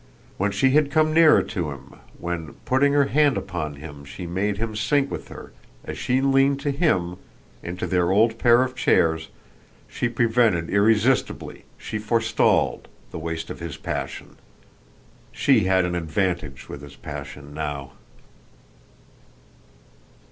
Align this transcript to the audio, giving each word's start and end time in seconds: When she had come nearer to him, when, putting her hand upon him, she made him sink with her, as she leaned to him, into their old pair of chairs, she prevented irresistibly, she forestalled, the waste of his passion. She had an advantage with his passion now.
When 0.37 0.49
she 0.49 0.71
had 0.71 0.89
come 0.89 1.13
nearer 1.13 1.43
to 1.43 1.69
him, 1.69 1.97
when, 2.17 2.53
putting 2.65 2.93
her 2.93 3.05
hand 3.09 3.37
upon 3.37 3.75
him, 3.75 4.03
she 4.03 4.25
made 4.25 4.57
him 4.57 4.75
sink 4.75 5.11
with 5.11 5.27
her, 5.27 5.53
as 5.85 5.95
she 5.95 6.21
leaned 6.21 6.59
to 6.61 6.71
him, 6.71 7.17
into 7.61 7.85
their 7.85 8.09
old 8.09 8.39
pair 8.39 8.63
of 8.63 8.75
chairs, 8.75 9.29
she 9.87 10.09
prevented 10.09 10.71
irresistibly, 10.71 11.65
she 11.77 11.99
forestalled, 11.99 12.87
the 13.11 13.19
waste 13.19 13.51
of 13.51 13.59
his 13.59 13.77
passion. 13.77 14.37
She 15.31 15.65
had 15.65 15.85
an 15.85 15.93
advantage 15.93 16.67
with 16.67 16.81
his 16.81 16.95
passion 16.95 17.53
now. 17.53 17.91